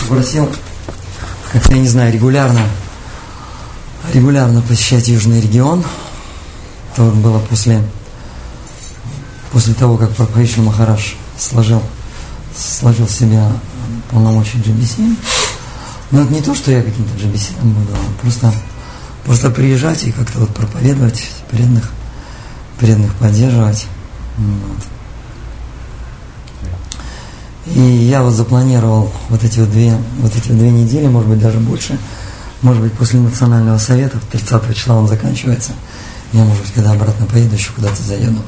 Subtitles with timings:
[0.00, 0.50] попросил,
[1.52, 2.62] как-то, я не знаю, регулярно,
[4.12, 5.84] регулярно посещать Южный регион.
[6.92, 7.82] Это было после,
[9.52, 11.82] после того, как Прабхавишна Махараш сложил,
[12.56, 13.52] сложил в себя
[14.10, 15.16] полномочия GBC.
[16.10, 18.52] Но это не то, что я каким-то GBC там буду, а просто,
[19.24, 21.90] просто приезжать и как-то вот проповедовать, преданных,
[22.78, 23.86] преданных поддерживать.
[24.38, 24.97] Вот.
[27.74, 31.58] И я вот запланировал вот эти вот две, вот эти две недели, может быть, даже
[31.58, 31.98] больше,
[32.62, 35.72] может быть, после национального совета, 30 числа он заканчивается.
[36.32, 38.40] Я, может быть, когда обратно поеду, еще куда-то заеду.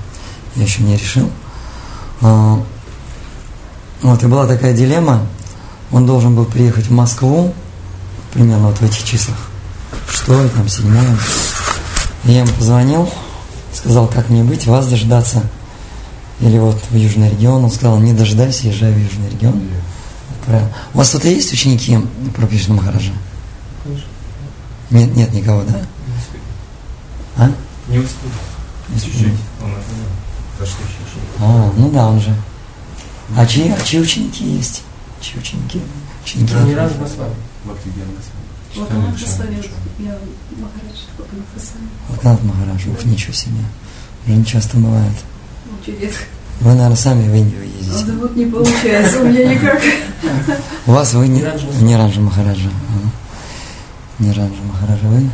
[0.57, 1.31] Я еще не решил.
[2.23, 2.63] А,
[4.03, 5.27] вот, и была такая дилемма.
[5.91, 7.55] Он должен был приехать в Москву,
[8.33, 9.39] примерно вот в этих числах.
[10.09, 11.17] Что там, седьмое.
[12.25, 13.09] Я ему позвонил,
[13.75, 15.43] сказал, как мне быть, вас дождаться–
[16.41, 19.61] или вот в Южный регион, он сказал, не дожидайся, езжай в Южный регион.
[20.47, 20.73] Правильно.
[20.95, 21.99] У вас тут есть ученики
[22.35, 23.13] Пропишна Махараджа?
[24.91, 25.81] Нет, нет никого, да?
[27.37, 27.51] А?
[27.89, 28.31] Не успел.
[28.95, 29.35] Чуть-чуть.
[29.63, 29.71] Он
[31.41, 32.35] А, ну да, он же.
[33.37, 34.83] А чьи, а чьи ученики есть?
[35.21, 35.81] Чьи ученики?
[36.25, 36.55] Ученики?
[36.55, 37.35] Не раз Госвами.
[38.77, 39.63] Лаканат Госвами,
[39.99, 40.19] я
[40.57, 41.01] Махарадж.
[42.11, 43.65] Лаканат Махарадж, ух, ничего себе.
[44.27, 45.15] Уже не часто бывает.
[45.87, 46.19] Редко.
[46.61, 48.05] Вы, наверное, сами в Индию ездите.
[48.05, 49.81] Да вот не получается у меня никак.
[50.87, 51.45] У вас вы не,
[51.81, 52.69] не Ранжа Махараджа.
[54.19, 55.31] Не Ранжа Махараджа, вы?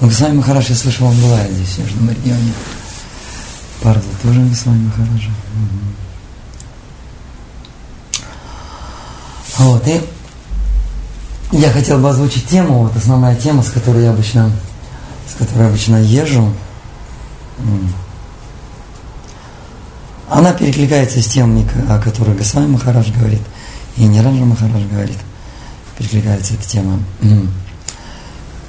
[0.00, 2.52] Ну, Госвами Махарадж, я слышал, он бывает здесь, в Южном регионе.
[3.82, 5.30] Парда тоже Госвами Махараджа.
[9.58, 10.00] Вот, и
[11.52, 14.50] я хотел бы озвучить тему, вот основная тема, с которой я обычно,
[15.28, 16.54] с которой я обычно езжу
[20.30, 23.42] она перекликается с темами, о которых Госвами Махарадж говорит,
[23.96, 25.18] и Ниранджа Махарадж говорит.
[25.98, 27.00] Перекликается эта тема.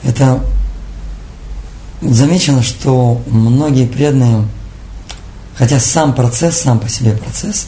[0.03, 0.43] Это
[2.01, 4.47] замечено, что многие преданные,
[5.55, 7.67] хотя сам процесс, сам по себе процесс,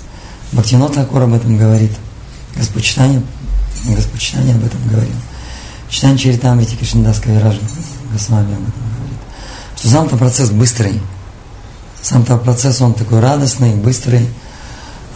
[0.51, 1.91] Бхактинот Акур об этом говорит,
[2.55, 3.21] Господь Читание,
[3.85, 5.15] Господь Читание об этом говорил.
[5.89, 7.59] Читание Чаритамрити Кришнадас Кавиража
[8.11, 9.19] Госвами об этом говорит.
[9.77, 10.99] Что сам-то процесс быстрый–
[12.03, 14.29] сам-то процесс, он такой радостный, быстрый.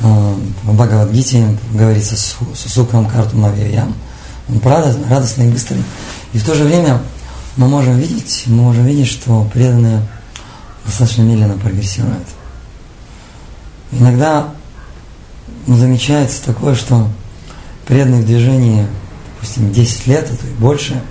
[0.01, 3.93] А, в Бхагавадгите говорится с сукрам карту навиям.
[4.49, 4.61] Он
[5.09, 5.83] радостный и быстрый.
[6.33, 7.01] И в то же время
[7.57, 10.07] мы можем видеть, мы можем видеть, что преданные
[10.85, 12.27] достаточно медленно прогрессируют.
[13.91, 14.49] Иногда
[15.67, 17.09] замечается такое, что
[17.85, 18.87] преданный в
[19.35, 21.01] допустим, 10 лет, а то и больше,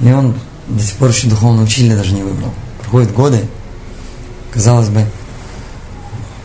[0.00, 0.34] и он
[0.68, 2.52] до сих пор еще духовного учителя даже не выбрал.
[2.80, 3.48] Проходят годы,
[4.52, 5.04] казалось бы,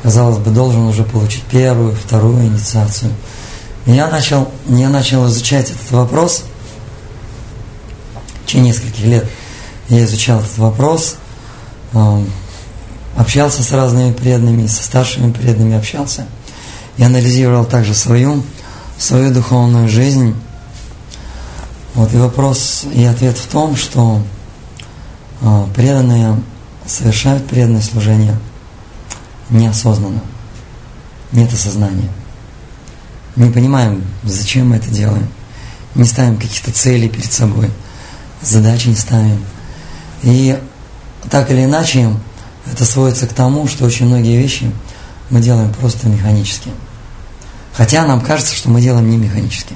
[0.03, 3.11] казалось бы, должен уже получить первую, вторую инициацию.
[3.85, 6.43] И я начал, я начал изучать этот вопрос
[8.41, 9.25] в течение нескольких лет.
[9.89, 11.15] Я изучал этот вопрос,
[11.93, 12.29] эм,
[13.17, 16.25] общался с разными преданными, со старшими преданными общался.
[16.97, 18.43] И анализировал также свою,
[18.97, 20.35] свою духовную жизнь.
[21.95, 24.21] Вот и вопрос и ответ в том, что
[25.41, 26.37] э, преданные
[26.85, 28.37] совершают преданное служение
[29.49, 30.21] неосознанно.
[31.31, 32.09] Нет осознания.
[33.35, 35.27] Не понимаем, зачем мы это делаем.
[35.95, 37.71] Не ставим каких-то целей перед собой.
[38.41, 39.43] Задачи не ставим.
[40.21, 40.59] И
[41.29, 42.09] так или иначе,
[42.71, 44.71] это сводится к тому, что очень многие вещи
[45.29, 46.69] мы делаем просто механически.
[47.73, 49.75] Хотя нам кажется, что мы делаем не механически.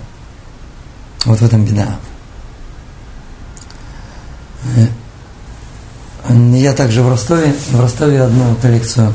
[1.25, 1.97] Вот в этом беда.
[6.29, 9.13] Я также в Ростове, в Ростове одну эту лекцию,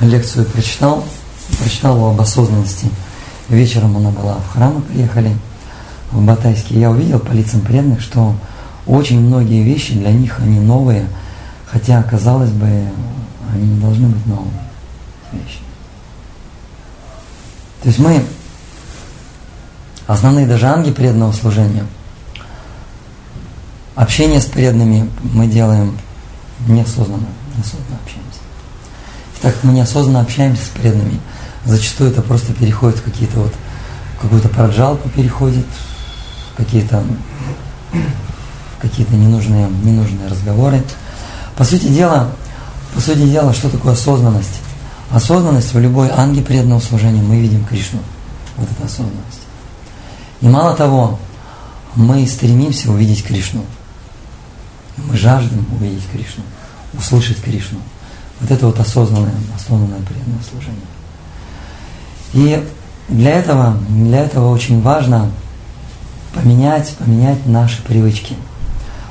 [0.00, 1.04] лекцию прочитал,
[1.58, 2.88] прочитал об осознанности.
[3.48, 5.36] Вечером она была в храм, приехали
[6.12, 6.78] в Батайске.
[6.78, 8.36] Я увидел по лицам преданных, что
[8.86, 11.06] очень многие вещи для них, они новые,
[11.66, 12.66] хотя, казалось бы,
[13.52, 14.60] они не должны быть новыми
[15.32, 15.58] вещи.
[17.82, 18.24] То есть мы,
[20.06, 21.84] основные даже анги преданного служения,
[23.96, 25.98] общение с преданными мы делаем
[26.66, 28.40] неосознанно, неосознанно общаемся.
[29.36, 31.20] И так мы неосознанно общаемся с преданными,
[31.64, 33.52] зачастую это просто переходит в какие-то вот,
[34.20, 35.66] какую-то проджалку переходит,
[36.56, 37.04] какие-то
[38.80, 40.82] какие-то ненужные, ненужные разговоры.
[41.56, 42.30] По сути дела,
[42.94, 44.60] по сути дела, что такое осознанность?
[45.10, 48.00] Осознанность в любой анге преданного служения мы видим Кришну.
[48.56, 49.40] Вот эта осознанность.
[50.40, 51.18] И мало того,
[51.94, 53.64] мы стремимся увидеть Кришну.
[54.96, 56.42] Мы жаждем увидеть Кришну,
[56.94, 57.78] услышать Кришну.
[58.40, 60.80] Вот это вот осознанное, осознанное преданное служение.
[62.32, 62.66] И
[63.08, 65.30] для этого, для этого очень важно
[66.34, 68.34] поменять, поменять наши привычки.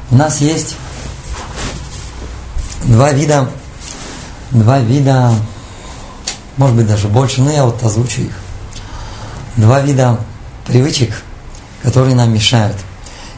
[0.10, 0.76] У нас есть
[2.84, 3.50] два вида,
[4.52, 5.34] два вида,
[6.58, 8.38] может быть даже больше, но я вот озвучу их.
[9.56, 10.20] Два вида
[10.66, 11.24] привычек,
[11.84, 12.78] которые нам мешают.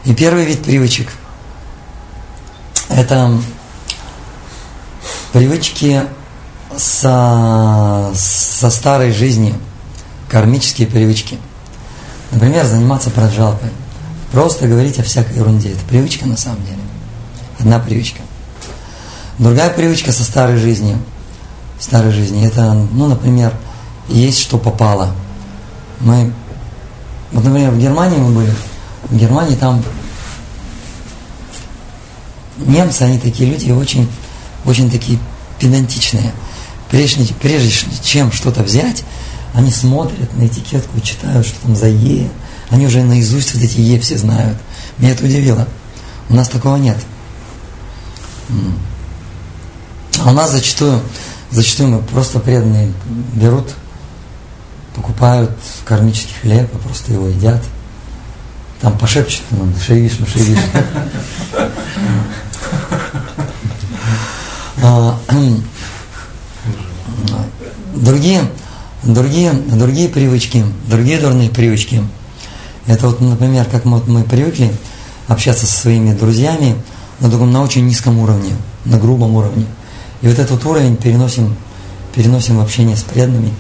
[0.06, 1.12] И первый вид привычек–
[2.98, 3.32] это
[5.32, 6.02] привычки
[6.76, 9.54] со, со старой жизни,
[10.28, 11.38] кармические привычки.
[12.32, 13.70] Например, заниматься праджалпой.
[14.32, 15.74] Просто говорить о всякой ерунде.
[15.74, 16.80] Это привычка на самом деле.
[17.60, 18.22] Одна привычка.
[19.38, 20.98] Другая привычка со старой жизни.
[21.80, 22.48] Старой жизни.
[22.48, 23.54] Это, ну, например,
[24.08, 25.12] есть что попало.
[26.00, 26.34] Мы,
[27.32, 28.54] вот, например, в Германии мы были.
[29.04, 29.84] В Германии там
[32.66, 34.10] немцы, они такие люди очень,
[34.66, 35.20] очень такие
[35.60, 36.34] педантичные.
[36.90, 37.72] Прежде, прежде
[38.04, 39.04] чем что-то взять,
[39.54, 42.30] они смотрят на этикетку, читают, что там за Е.
[42.70, 44.58] Они уже наизусть вот эти Е все знают.
[44.98, 45.68] Меня это удивило.
[46.30, 46.98] У нас такого нет.
[50.24, 51.02] А у нас зачастую,
[51.52, 52.92] зачастую мы просто преданные
[53.34, 53.70] берут,
[54.96, 55.52] покупают
[55.86, 57.64] кармический хлеб и просто его едят.
[58.82, 60.60] Там пошепчет, ну, шевиш, шевиш.
[64.84, 65.20] А,
[67.96, 68.42] другие,
[69.04, 72.04] другие, другие привычки, другие дурные привычки.
[72.86, 74.72] Это вот, например, как мы, мы привыкли
[75.28, 76.76] общаться со своими друзьями
[77.20, 78.56] на таком на очень низком уровне,
[78.86, 79.66] на грубом уровне.
[80.22, 81.56] И вот этот уровень переносим,
[82.16, 83.54] переносим в общение с преданными,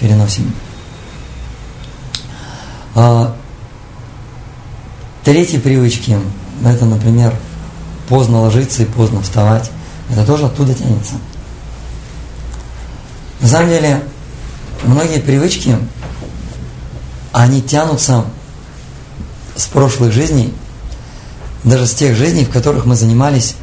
[0.00, 0.52] переносим.
[2.94, 3.36] А,
[5.22, 6.16] третьи привычки,
[6.64, 7.34] это, например,
[8.08, 9.70] поздно ложиться и поздно вставать.
[10.10, 11.14] Это тоже оттуда тянется.
[13.40, 14.02] На самом деле,
[14.84, 15.76] многие привычки,
[17.32, 18.24] они тянутся
[19.56, 20.54] с прошлых жизней,
[21.64, 23.56] даже с тех жизней, в которых мы занимались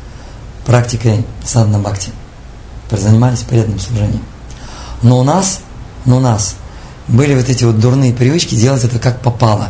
[0.66, 2.12] практикой садна бхакти,
[2.92, 4.24] занимались преданным служением.
[5.02, 5.60] Но у нас,
[6.06, 6.56] но у нас
[7.08, 9.70] были вот эти вот дурные привычки делать это как попало.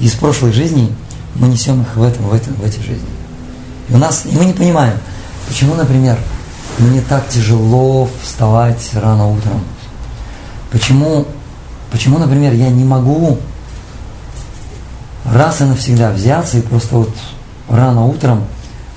[0.00, 0.92] И из прошлых жизней
[1.34, 3.08] мы несем их в, этом, в, этом, в эти жизни.
[3.88, 4.96] И у нас, и мы не понимаем,
[5.48, 6.18] почему, например,
[6.78, 9.62] мне так тяжело вставать рано утром.
[10.70, 11.26] Почему,
[11.90, 13.38] почему, например, я не могу
[15.24, 17.10] раз и навсегда взяться и просто вот
[17.68, 18.44] рано утром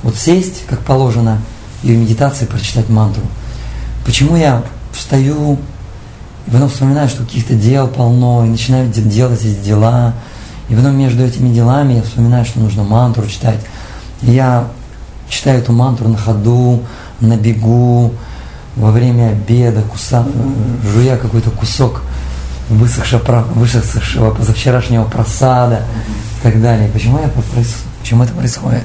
[0.04, 1.42] вот сесть, как положено,
[1.84, 3.24] и в медитации прочитать мантру.
[4.06, 5.58] Почему я встаю,
[6.48, 10.14] и потом вспоминаю, что каких-то дел полно, и начинаю делать эти дела,
[10.70, 13.60] и потом между этими делами я вспоминаю, что нужно мантру читать.
[14.26, 14.68] Я
[15.30, 16.84] читаю эту мантру на ходу,
[17.20, 18.14] на бегу,
[18.76, 20.26] во время обеда, куса,
[20.84, 22.02] жуя какой-то кусок
[22.70, 25.84] высохшего, высохшего позавчерашнего просада
[26.40, 26.90] и так далее.
[26.90, 27.30] Почему, я,
[28.02, 28.84] почему это происходит?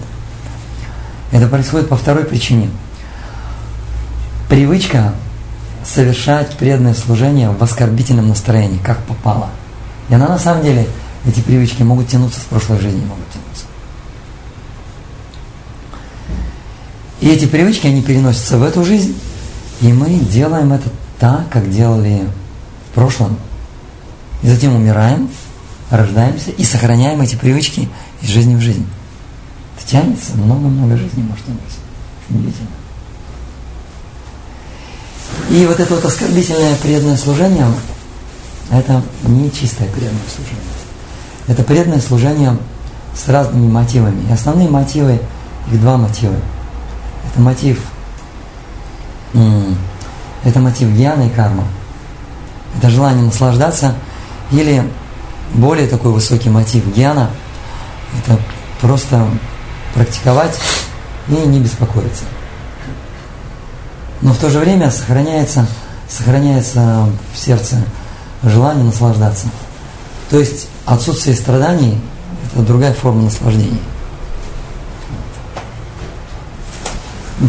[1.32, 2.68] Это происходит по второй причине.
[4.48, 5.14] Привычка
[5.84, 9.48] совершать преданное служение в оскорбительном настроении, как попало.
[10.08, 10.86] И она на самом деле,
[11.26, 13.49] эти привычки могут тянуться в прошлой жизни, могут тянуться.
[17.20, 19.14] И эти привычки, они переносятся в эту жизнь,
[19.80, 20.88] и мы делаем это
[21.18, 22.26] так, как делали
[22.90, 23.38] в прошлом.
[24.42, 25.28] И затем умираем,
[25.90, 27.88] рождаемся и сохраняем эти привычки
[28.22, 28.86] из жизни в жизнь.
[29.76, 31.78] Это тянется, много-много жизней может тянуться.
[32.30, 32.68] Удивительно.
[35.50, 37.66] И вот это вот оскорбительное преданное служение,
[38.70, 40.62] это не чистое преданное служение.
[41.48, 42.56] Это преданное служение
[43.14, 44.28] с разными мотивами.
[44.28, 45.20] И основные мотивы,
[45.70, 46.36] их два мотива.
[47.30, 47.80] Это мотив,
[50.44, 51.64] это мотив гьяна и карма.
[52.78, 53.94] Это желание наслаждаться
[54.50, 54.82] или
[55.54, 57.30] более такой высокий мотив гьяна–
[58.24, 58.38] это
[58.80, 59.26] просто
[59.94, 60.58] практиковать
[61.28, 62.24] и не беспокоиться
[64.22, 65.66] но в то же время сохраняется,
[66.08, 67.82] сохраняется в сердце
[68.42, 69.46] желание наслаждаться.
[70.28, 71.98] То есть отсутствие страданий–
[72.52, 73.78] это другая форма наслаждения.
[73.78, 73.80] И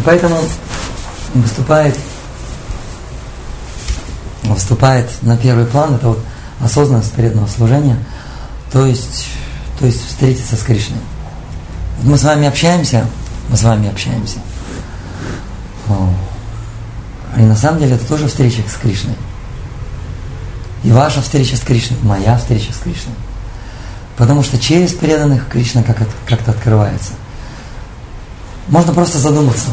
[0.00, 0.38] поэтому
[1.34, 1.96] выступает,
[4.44, 6.24] выступает на первый план это вот
[6.60, 7.96] осознанность преданного служения,
[8.72, 9.28] то есть,
[9.78, 11.00] то есть встретиться с Кришной.
[12.02, 13.06] Мы с вами общаемся,
[13.48, 14.38] мы с вами общаемся.
[17.36, 19.16] И на самом деле это тоже встреча с Кришной.
[20.84, 23.14] И ваша встреча с Кришной, моя встреча с Кришной.
[24.16, 25.96] Потому что через преданных Кришна как,
[26.26, 27.12] как-то открывается.
[28.68, 29.68] Можно просто задуматься.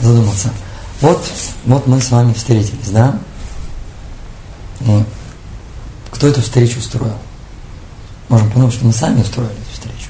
[0.00, 0.50] Задуматься.
[1.00, 1.24] Вот,
[1.66, 3.18] вот мы с вами встретились, да?
[4.80, 5.04] И
[6.10, 7.16] кто эту встречу устроил?
[8.28, 10.08] Можем подумать, что мы сами устроили эту встречу.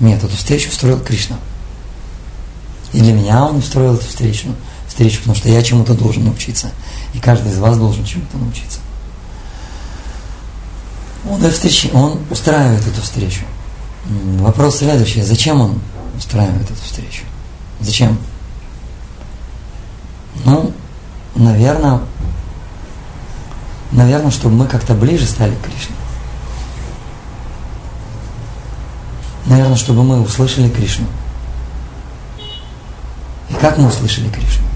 [0.00, 1.36] Нет, эту встречу устроил Кришна.
[2.92, 4.48] И для меня он устроил эту встречу,
[4.86, 6.70] встречу, потому что я чему-то должен научиться.
[7.14, 8.78] И каждый из вас должен чему-то научиться.
[11.28, 13.42] Он, встречи, он устраивает эту встречу.
[14.38, 15.22] Вопрос следующий.
[15.22, 15.80] Зачем он
[16.16, 17.22] устраивает эту встречу?
[17.80, 18.18] Зачем?
[20.44, 20.72] Ну,
[21.34, 22.00] наверное,
[23.92, 25.94] наверное, чтобы мы как-то ближе стали к Кришне.
[29.46, 31.06] Наверное, чтобы мы услышали Кришну.
[33.48, 34.66] И как мы услышали Кришну?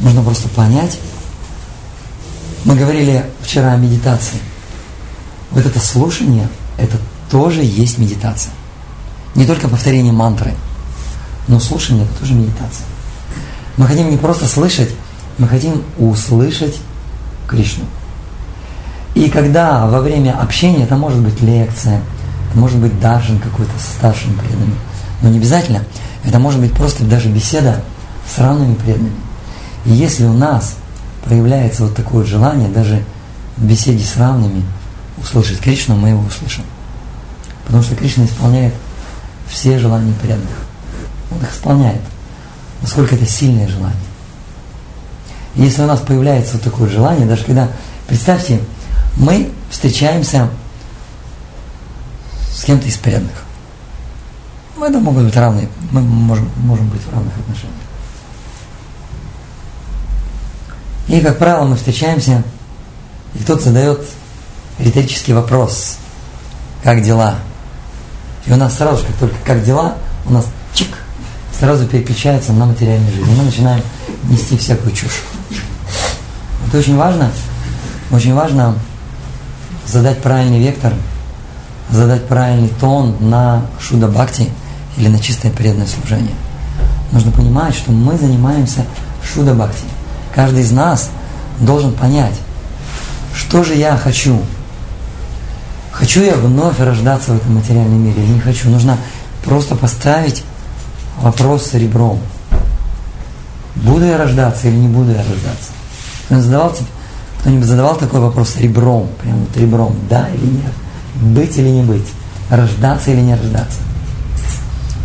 [0.00, 0.98] Нужно просто понять.
[2.64, 4.38] Мы говорили вчера о медитации.
[5.50, 6.98] Вот это слушание, это
[7.30, 8.52] тоже есть медитация.
[9.34, 10.54] Не только повторение мантры,
[11.48, 12.86] но слушание это тоже медитация.
[13.76, 14.90] Мы хотим не просто слышать,
[15.38, 16.78] мы хотим услышать
[17.46, 17.84] Кришну.
[19.14, 22.02] И когда во время общения, это может быть лекция,
[22.48, 24.74] это может быть даржин какой-то с старшим преданным,
[25.22, 25.82] но не обязательно,
[26.24, 27.82] это может быть просто даже беседа
[28.32, 29.16] с равными преданными.
[29.86, 30.76] И если у нас
[31.24, 33.02] проявляется вот такое желание, даже
[33.56, 34.62] в беседе с равными,
[35.16, 36.64] услышать Кришну, мы его услышим.
[37.66, 38.74] Потому что Кришна исполняет
[39.48, 40.67] все желания преданных.
[41.30, 42.00] Он их исполняет.
[42.82, 43.98] Насколько это сильное желание.
[45.54, 47.68] И если у нас появляется вот такое желание, даже когда,
[48.06, 48.60] представьте,
[49.16, 50.48] мы встречаемся
[52.54, 53.44] с кем-то из преданных.
[54.76, 57.74] Мы это могут быть равные, мы можем, можем быть в равных отношениях.
[61.08, 62.44] И, как правило, мы встречаемся,
[63.34, 64.00] и кто-то задает
[64.78, 65.96] риторический вопрос,
[66.84, 67.36] как дела?
[68.46, 70.96] И у нас сразу же, как только как дела, у нас чик,
[71.58, 73.30] сразу переключается на материальную жизнь.
[73.30, 73.82] И мы начинаем
[74.24, 75.22] нести всякую чушь.
[76.66, 77.30] Это очень важно,
[78.10, 78.74] очень важно
[79.86, 80.92] задать правильный вектор,
[81.90, 84.50] задать правильный тон на шуда бхакти
[84.96, 86.34] или на чистое преданное служение.
[87.12, 88.84] Нужно понимать, что мы занимаемся
[89.22, 89.84] шуда бхакти.
[90.34, 91.10] Каждый из нас
[91.58, 92.34] должен понять,
[93.34, 94.40] что же я хочу–
[95.98, 98.70] Хочу я вновь рождаться в этом материальном мире или не хочу?
[98.70, 98.96] Нужно
[99.44, 100.44] просто поставить
[101.22, 102.18] вопрос с ребром.
[103.76, 105.70] Буду я рождаться или не буду я рождаться?
[106.24, 106.76] Кто-нибудь задавал,
[107.40, 110.72] кто-нибудь задавал такой вопрос с ребром, прямо вот ребром, да или нет?
[111.16, 112.06] Быть или не быть?
[112.50, 113.78] Рождаться или не рождаться?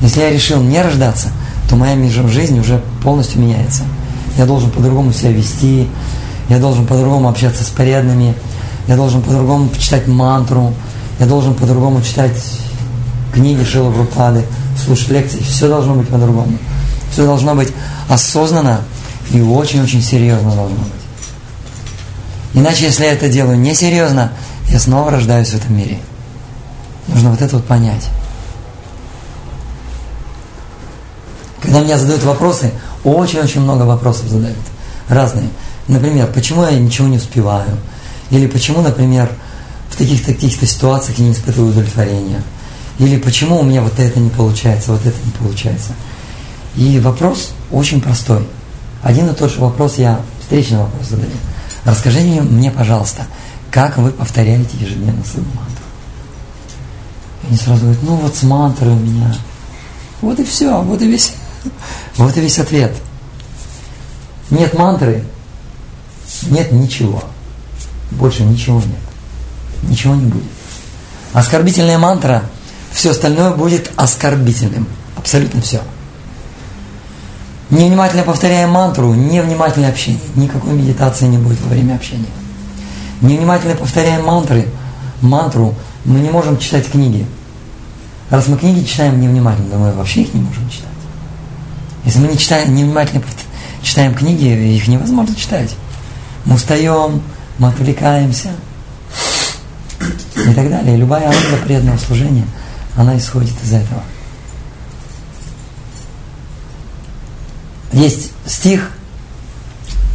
[0.01, 1.29] Если я решил не рождаться,
[1.69, 1.95] то моя
[2.27, 3.83] жизнь уже полностью меняется.
[4.37, 5.87] Я должен по-другому себя вести,
[6.49, 8.35] я должен по-другому общаться с порядными,
[8.87, 10.73] я должен по-другому читать мантру,
[11.19, 12.33] я должен по-другому читать
[13.33, 14.43] книги Шила Брупады,
[14.77, 15.39] слушать лекции.
[15.39, 16.57] Все должно быть по-другому.
[17.11, 17.69] Все должно быть
[18.09, 18.81] осознанно
[19.31, 21.03] и очень-очень серьезно должно быть.
[22.53, 24.31] Иначе, если я это делаю несерьезно,
[24.69, 25.99] я снова рождаюсь в этом мире.
[27.07, 28.07] Нужно вот это вот понять.
[31.61, 32.71] Когда меня задают вопросы,
[33.03, 34.57] очень-очень много вопросов задают.
[35.07, 35.49] Разные.
[35.87, 37.77] Например, почему я ничего не успеваю?
[38.29, 39.29] Или почему, например,
[39.89, 42.41] в таких-то каких-то ситуациях я не испытываю удовлетворения.
[42.99, 45.93] Или почему у меня вот это не получается, вот это не получается.
[46.75, 48.47] И вопрос очень простой.
[49.01, 51.31] Один и тот же вопрос я, встречный вопрос задаю.
[51.85, 53.25] Расскажи мне, мне, пожалуйста,
[53.71, 55.83] как вы повторяете ежедневно свою мантру?
[57.43, 59.35] И они сразу говорят, ну вот с мантрой у меня.
[60.21, 61.33] Вот и все, вот и весь,
[62.17, 62.95] вот и весь ответ.
[64.49, 65.25] Нет мантры,
[66.43, 67.23] нет ничего.
[68.11, 69.89] Больше ничего нет.
[69.89, 70.43] Ничего не будет.
[71.33, 72.43] Оскорбительная мантра,
[72.93, 74.87] все остальное будет оскорбительным.
[75.17, 75.81] Абсолютно все.
[77.69, 80.21] Невнимательно повторяя мантру, невнимательное общение.
[80.35, 82.27] Никакой медитации не будет во время общения.
[83.21, 84.67] Невнимательно повторяем мантры,
[85.21, 85.73] мантру,
[86.05, 87.25] мы не можем читать книги.
[88.29, 90.89] Раз мы книги читаем невнимательно, то мы вообще их не можем читать.
[92.05, 93.23] Если мы не читаем, невнимательно
[93.81, 95.73] читаем книги, их невозможно читать.
[96.45, 97.21] Мы устаем,
[97.57, 98.49] мы отвлекаемся
[100.35, 100.97] и так далее.
[100.97, 102.45] Любая ангела преданного служения,
[102.95, 104.03] она исходит из этого.
[107.91, 108.91] Есть стих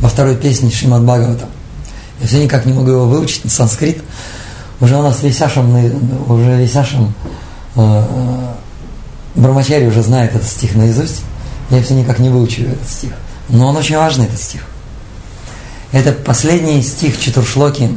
[0.00, 1.46] во второй песне Шримад Бхагавата.
[2.20, 4.02] Я все никак не могу его выучить на санскрит.
[4.80, 5.74] Уже у нас висяшем,
[6.28, 7.14] уже висяшем
[7.76, 8.54] э, э,
[9.34, 11.22] Брамачари уже знает этот стих наизусть.
[11.70, 13.12] Я все никак не выучу этот стих.
[13.48, 14.64] Но он очень важный, этот стих.
[15.92, 17.96] Это последний стих Четуршлоки.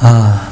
[0.00, 0.42] А,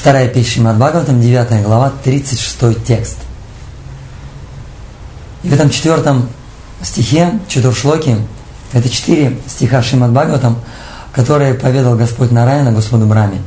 [0.00, 3.18] вторая песня Мадбхагаватам, 9 глава, 36 текст.
[5.42, 6.30] И в этом четвертом
[6.82, 8.16] стихе Четуршлоки
[8.72, 10.56] Это четыре стиха Шимад Бхагаватам,
[11.12, 13.42] которые поведал Господь Нараяна Господу Браме.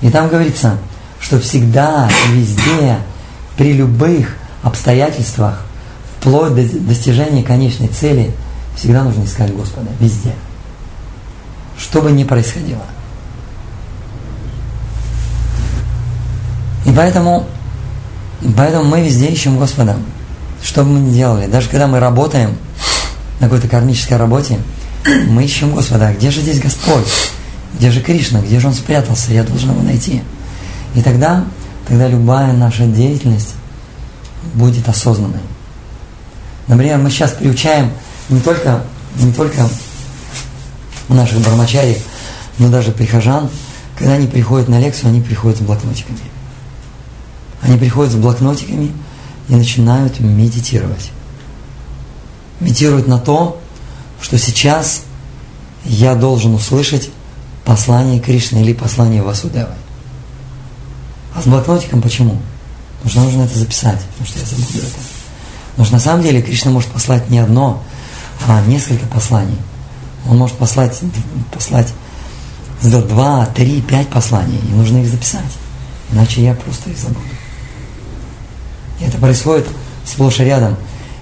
[0.00, 0.78] И там говорится,
[1.20, 2.96] что всегда везде,
[3.58, 5.60] при любых обстоятельствах,
[6.18, 8.32] вплоть до достижения конечной цели,
[8.76, 10.32] всегда нужно искать Господа, везде.
[11.76, 12.86] Что бы ни происходило.
[16.92, 17.46] И поэтому,
[18.54, 19.96] поэтому мы везде ищем Господа.
[20.62, 22.54] Что бы мы ни делали, даже когда мы работаем
[23.40, 24.58] на какой-то кармической работе,
[25.26, 26.12] мы ищем Господа.
[26.12, 27.06] Где же здесь Господь?
[27.78, 28.42] Где же Кришна?
[28.42, 29.32] Где же Он спрятался?
[29.32, 30.22] Я должен его найти.
[30.94, 31.46] И тогда,
[31.88, 33.54] тогда любая наша деятельность
[34.52, 35.40] будет осознанной.
[36.66, 37.90] Например, мы сейчас приучаем
[38.28, 38.82] не только,
[39.16, 39.66] не только
[41.08, 41.96] наших бармачарий,
[42.58, 43.48] но даже прихожан,
[43.98, 46.31] когда они приходят на лекцию, они приходят с блокнотиками.
[47.62, 48.92] Они приходят с блокнотиками
[49.48, 51.10] и начинают медитировать.
[52.60, 53.60] Медитируют на то,
[54.20, 55.02] что сейчас
[55.84, 57.10] я должен услышать
[57.64, 59.74] послание Кришны или послание Васудевы.
[61.34, 62.40] А с блокнотиком почему?
[62.98, 64.98] Потому что нужно это записать, потому что я забуду это.
[65.70, 67.82] Потому что на самом деле Кришна может послать не одно,
[68.46, 69.58] а несколько посланий.
[70.28, 71.00] Он может послать,
[71.52, 71.88] послать
[72.82, 75.40] два, три, пять посланий, и нужно их записать.
[76.12, 77.20] Иначе я просто их забуду.
[79.06, 79.66] Это происходит
[80.04, 80.76] сплошь и рядом.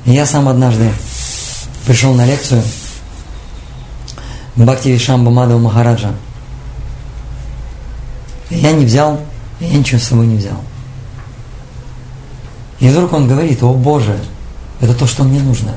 [0.04, 0.90] И я сам однажды
[1.86, 2.62] пришел на лекцию
[4.56, 6.12] Бхакти Вишамба Мадава Махараджа.
[8.50, 9.20] И я не взял,
[9.60, 10.60] я ничего с собой не взял.
[12.80, 14.18] И вдруг он говорит, о Боже,
[14.80, 15.74] это то, что мне нужно.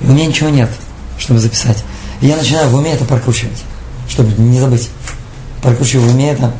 [0.00, 0.70] И у меня ничего нет,
[1.18, 1.84] чтобы записать.
[2.20, 3.62] И я начинаю в уме это прокручивать,
[4.08, 4.88] чтобы не забыть.
[5.62, 6.52] Прокручиваю в уме это.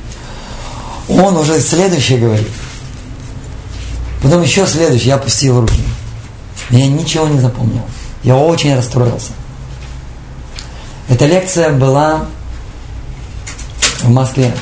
[1.09, 2.49] Он уже следующее говорит.
[4.23, 5.83] Потом еще следующий, я опустил руки.
[6.71, 7.83] Я ничего не запомнил.
[8.23, 9.33] Я очень расстроился.
[11.09, 12.26] Эта лекция была
[14.00, 14.54] в Москве.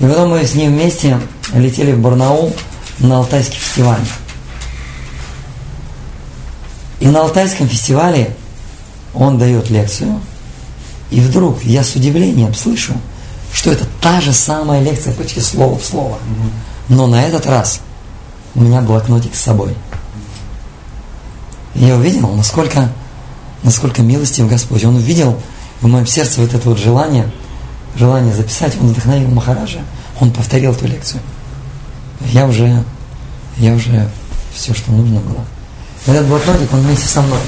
[0.00, 1.18] И потом мы с ним вместе
[1.54, 2.54] летели в Барнаул
[2.98, 4.04] на Алтайский фестиваль.
[7.00, 8.36] И на Алтайском фестивале
[9.14, 10.20] он дает лекцию,
[11.10, 12.92] и вдруг я с удивлением слышу,
[13.52, 16.18] что это та же самая лекция, почти слово в слово.
[16.88, 17.80] Но на этот раз
[18.54, 19.74] у меня блокнотик с собой.
[21.74, 22.90] И я увидел, насколько,
[23.62, 24.84] насколько милостив Господь.
[24.84, 25.40] Он увидел
[25.80, 27.30] в моем сердце вот это вот желание,
[27.96, 28.76] желание записать.
[28.80, 29.80] Он вдохновил Махараджа.
[30.20, 31.20] Он повторил эту лекцию.
[32.32, 32.84] Я уже,
[33.58, 34.08] я уже
[34.52, 35.44] все, что нужно было.
[36.06, 37.38] Этот блокнотик, он вместе со мной.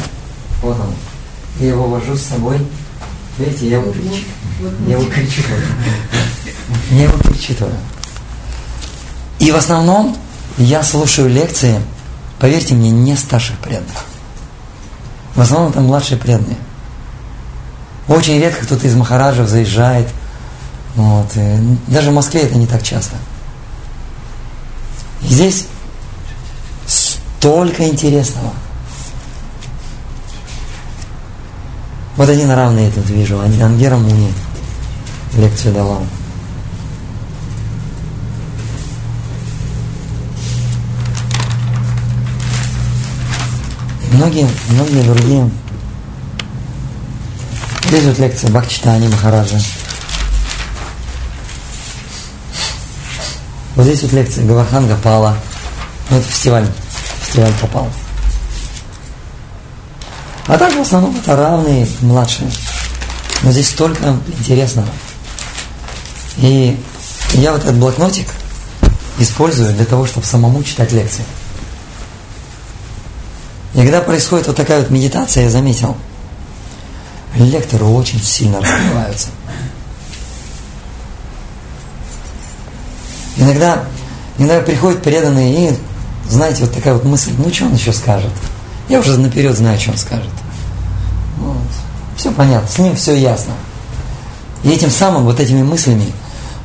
[0.62, 0.94] Вот он.
[1.58, 2.58] Я его вожу с собой.
[3.38, 4.74] Видите, я его перечитываю.
[4.86, 5.62] Я его перечитываю.
[6.90, 7.76] Я его перечитываю.
[9.38, 10.16] И в основном
[10.58, 11.80] я слушаю лекции,
[12.38, 14.04] поверьте мне, не старших преданных.
[15.34, 16.58] В основном там младшие преданные.
[18.08, 20.08] Очень редко кто-то из Махараджев заезжает.
[20.96, 23.16] Вот, и даже в Москве это не так часто.
[25.22, 25.66] И здесь
[26.86, 28.52] столько интересного.
[32.16, 34.32] Вот один равный этот вижу, Ангера Муни
[35.34, 36.02] лекцию давал.
[44.20, 45.50] Многие, многие другие.
[47.86, 49.58] Здесь вот лекция Бхакчитани Махараджа.
[53.76, 55.36] Вот здесь вот лекция Гавархан Гапала.
[56.10, 56.66] Ну, это фестиваль.
[57.22, 57.88] Фестиваль попал.
[60.46, 62.50] А так в основном это равные, младшие.
[63.42, 64.88] Но здесь столько интересного.
[66.36, 66.78] И
[67.32, 68.28] я вот этот блокнотик
[69.18, 71.24] использую для того, чтобы самому читать лекции.
[73.74, 75.96] И когда происходит вот такая вот медитация, я заметил,
[77.36, 79.28] лекторы очень сильно раскрываются.
[83.36, 83.84] Иногда,
[84.38, 85.76] иногда приходят преданные и,
[86.28, 88.32] знаете, вот такая вот мысль, ну что он еще скажет?
[88.88, 90.30] Я уже наперед знаю, что он скажет.
[91.38, 91.56] Вот.
[92.16, 93.54] Все понятно, с ним все ясно.
[94.62, 96.12] И этим самым, вот этими мыслями,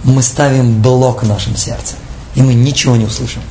[0.03, 1.95] мы ставим блок в нашем сердце.
[2.33, 3.41] И мы ничего не услышим.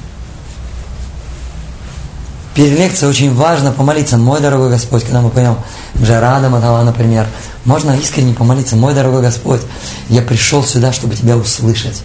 [2.55, 5.59] Перед лекцией очень важно помолиться, мой дорогой Господь, когда мы поем
[6.01, 7.27] Джарада Матала, например,
[7.65, 9.61] можно искренне помолиться, мой дорогой Господь,
[10.09, 12.03] я пришел сюда, чтобы тебя услышать.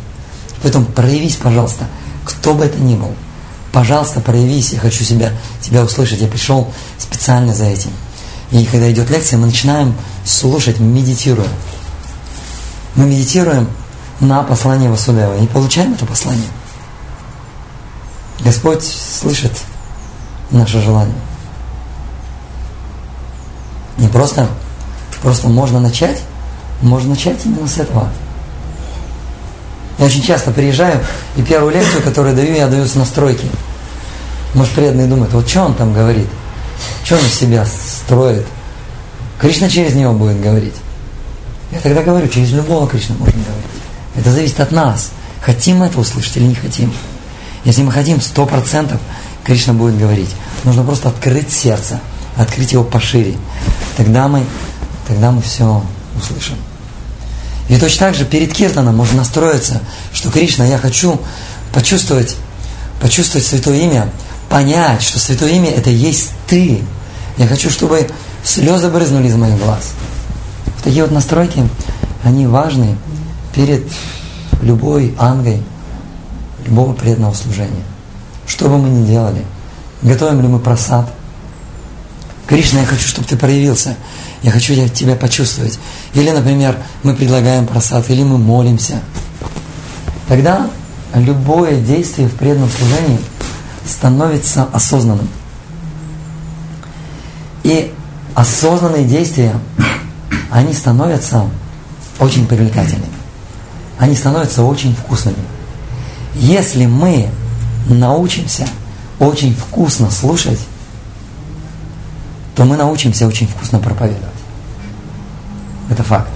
[0.63, 1.85] Поэтому проявись, пожалуйста,
[2.25, 3.13] кто бы это ни был.
[3.71, 5.31] Пожалуйста, проявись, я хочу себя,
[5.61, 6.19] тебя услышать.
[6.19, 7.91] Я пришел специально за этим.
[8.51, 9.93] И когда идет лекция, мы начинаем
[10.25, 11.47] слушать, медитируя.
[12.95, 13.69] Мы медитируем
[14.19, 16.49] на послание Васудева и получаем это послание.
[18.39, 19.51] Господь слышит
[20.51, 21.15] наше желание.
[23.97, 24.47] Не просто,
[25.21, 26.21] просто можно начать,
[26.81, 28.09] можно начать именно с этого.
[29.97, 31.01] Я очень часто приезжаю,
[31.35, 33.45] и первую лекцию, которую даю, я даю с настройки.
[34.53, 36.27] Может, преданные думают, вот что он там говорит?
[37.03, 38.45] Что он из себя строит?
[39.39, 40.75] Кришна через него будет говорить.
[41.71, 43.65] Я тогда говорю, через любого Кришна можно говорить.
[44.15, 45.11] Это зависит от нас.
[45.41, 46.93] Хотим мы это услышать или не хотим.
[47.63, 48.99] Если мы хотим, сто процентов
[49.49, 50.29] Кришна будет говорить.
[50.63, 51.99] Нужно просто открыть сердце,
[52.37, 53.35] открыть его пошире.
[53.97, 54.45] Тогда мы,
[55.07, 55.83] тогда мы все
[56.15, 56.53] услышим.
[57.67, 59.81] И точно так же перед Киртаном можно настроиться,
[60.13, 61.19] что Кришна, я хочу
[61.73, 62.35] почувствовать,
[63.01, 64.11] почувствовать Святое Имя,
[64.51, 66.83] понять, что Святое Имя это есть Ты.
[67.37, 68.07] Я хочу, чтобы
[68.43, 69.93] слезы брызнули из моих глаз.
[70.67, 71.67] Вот такие вот настройки,
[72.23, 72.95] они важны
[73.55, 73.81] перед
[74.61, 75.63] любой ангой,
[76.67, 77.83] любого преданного служения.
[78.49, 79.45] Что бы мы ни делали,
[80.01, 81.07] готовим ли мы просад.
[82.47, 83.95] Кришна, я хочу, чтобы ты проявился.
[84.41, 85.77] Я хочу тебя почувствовать.
[86.15, 89.01] Или, например, мы предлагаем просад, или мы молимся.
[90.27, 90.67] Тогда
[91.13, 93.19] любое действие в преданном служении
[93.85, 95.29] становится осознанным.
[97.61, 97.93] И
[98.33, 99.53] осознанные действия,
[100.49, 101.45] они становятся
[102.17, 103.13] очень привлекательными.
[103.99, 105.37] Они становятся очень вкусными.
[106.33, 107.29] Если мы
[107.95, 108.67] научимся
[109.19, 110.59] очень вкусно слушать,
[112.55, 114.29] то мы научимся очень вкусно проповедовать.
[115.89, 116.29] Это факт.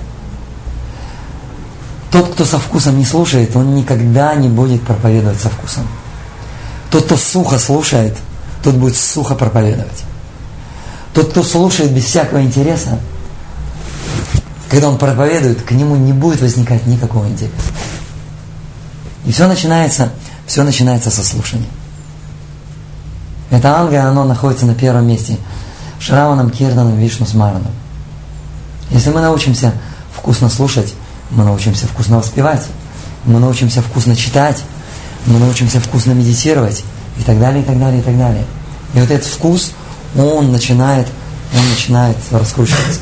[2.11, 5.87] Тот, кто со вкусом не слушает, он никогда не будет проповедовать со вкусом.
[6.91, 8.15] Тот, кто сухо слушает,
[8.63, 10.03] тот будет сухо проповедовать.
[11.13, 12.99] Тот, кто слушает без всякого интереса,
[14.69, 17.71] когда он проповедует, к нему не будет возникать никакого интереса.
[19.25, 20.11] И все начинается,
[20.45, 21.67] все начинается со слушания.
[23.49, 25.37] Это анга, оно находится на первом месте.
[25.99, 27.71] Шраваном, Кирданом, Вишну, Смараном.
[28.89, 29.73] Если мы научимся
[30.11, 30.93] вкусно слушать,
[31.31, 32.63] мы научимся вкусно воспевать,
[33.25, 34.61] мы научимся вкусно читать,
[35.25, 36.83] мы научимся вкусно медитировать
[37.19, 38.45] и так далее, и так далее, и так далее.
[38.93, 39.71] И вот этот вкус,
[40.17, 41.07] он начинает,
[41.53, 42.99] он начинает раскручиваться.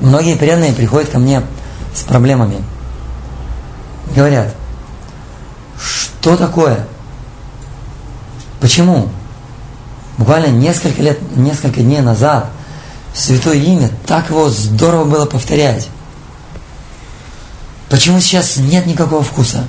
[0.00, 1.42] Многие преданные приходят ко мне
[1.94, 2.56] с проблемами.
[4.14, 4.54] Говорят,
[6.20, 6.86] что такое?
[8.60, 9.08] Почему?
[10.18, 12.50] Буквально несколько лет, несколько дней назад
[13.14, 15.88] Святое Имя так его здорово было повторять.
[17.88, 19.66] Почему сейчас нет никакого вкуса?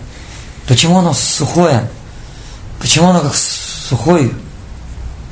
[0.68, 1.90] Почему оно сухое?
[2.80, 4.34] Почему оно как сухой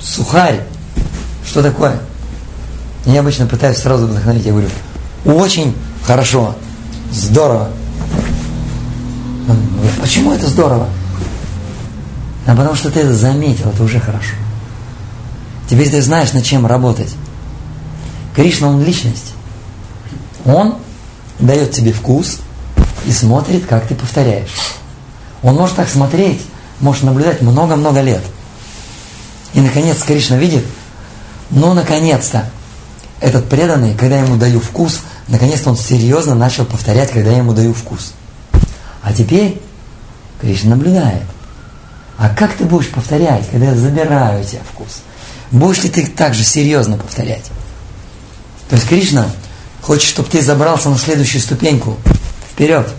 [0.02, 0.62] сухарь?
[1.46, 2.00] Что такое?
[3.06, 4.46] Я обычно пытаюсь сразу вдохновить.
[4.46, 4.70] Я говорю,
[5.26, 6.56] очень хорошо,
[7.12, 7.70] здорово.
[10.02, 10.88] Почему это здорово?
[12.50, 14.34] А потому что ты это заметил, это уже хорошо.
[15.70, 17.14] Теперь ты знаешь, над чем работать.
[18.36, 19.34] Кришна, он личность.
[20.46, 20.78] Он
[21.38, 22.40] дает тебе вкус
[23.06, 24.50] и смотрит, как ты повторяешь.
[25.44, 26.42] Он может так смотреть,
[26.80, 28.24] может наблюдать много-много лет.
[29.54, 30.66] И, наконец, Кришна видит,
[31.52, 32.50] ну, наконец-то,
[33.20, 37.54] этот преданный, когда я ему даю вкус, наконец-то он серьезно начал повторять, когда я ему
[37.54, 38.14] даю вкус.
[39.04, 39.62] А теперь
[40.42, 41.26] Кришна наблюдает.
[42.20, 45.00] А как ты будешь повторять, когда забираю у тебя вкус?
[45.52, 47.46] Будешь ли ты так же серьезно повторять?
[48.70, 49.26] То есть Кришна
[49.82, 51.98] хочет, чтобы ты забрался на следующую ступеньку.
[52.52, 52.90] Вперед.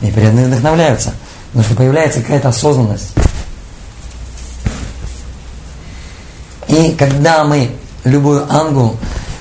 [0.00, 1.12] И преданные вдохновляются.
[1.48, 3.10] Потому что появляется какая-то осознанность.
[6.68, 7.72] И когда мы
[8.04, 8.96] любую ангу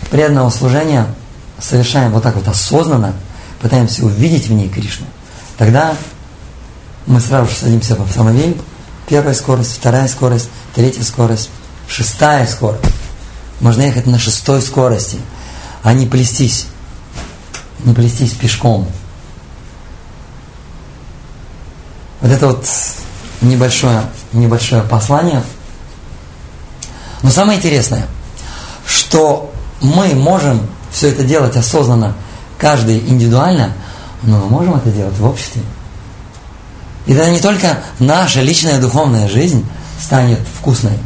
[0.10, 1.06] преданного служения
[1.60, 3.14] совершаем вот так вот осознанно,
[3.62, 5.06] пытаемся увидеть в ней Кришну,
[5.60, 5.96] тогда
[7.06, 8.58] мы сразу же садимся в автомобиль,
[9.08, 11.50] первая скорость, вторая скорость, третья скорость,
[11.88, 12.84] шестая скорость.
[13.62, 15.18] Можно ехать на шестой скорости,
[15.82, 16.68] а не плестись,
[17.84, 18.88] не плестись пешком.
[22.22, 22.68] Вот это вот
[23.42, 25.42] небольшое, небольшое послание.
[27.24, 28.06] Но самое интересное,
[28.86, 32.14] что мы можем все это делать осознанно,
[32.58, 33.74] каждый индивидуально,
[34.24, 35.62] но мы можем это делать в обществе.
[37.08, 39.66] И тогда не только наша личная духовная жизнь
[40.00, 41.00] станет вкусной,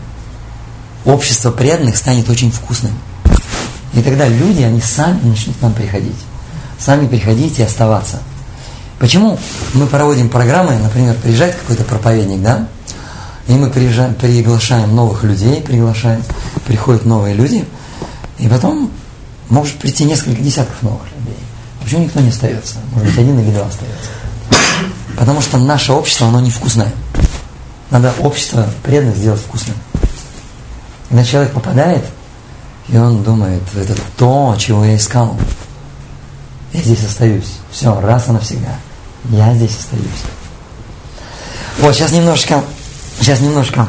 [1.05, 2.91] общество преданных станет очень вкусным.
[3.93, 6.17] И тогда люди, они сами начнут к нам приходить.
[6.79, 8.19] Сами приходить и оставаться.
[8.97, 9.37] Почему
[9.73, 12.67] мы проводим программы, например, приезжает какой-то проповедник, да,
[13.47, 16.23] и мы приезжаем, приглашаем новых людей, приглашаем,
[16.65, 17.65] приходят новые люди,
[18.39, 18.91] и потом
[19.49, 21.37] может прийти несколько десятков новых людей.
[21.83, 22.75] Почему никто не остается?
[22.93, 24.20] Может быть, один или два остается.
[25.21, 26.91] Потому что наше общество, оно невкусное.
[27.91, 29.77] Надо общество преданных сделать вкусным.
[31.09, 32.03] Когда человек попадает,
[32.87, 35.37] И он думает, это то, чего я искал.
[36.73, 37.59] Я здесь остаюсь.
[37.69, 38.75] Все, раз и навсегда.
[39.29, 40.23] Я здесь остаюсь.
[41.77, 42.63] Вот, сейчас немножечко,
[43.19, 43.87] сейчас немножко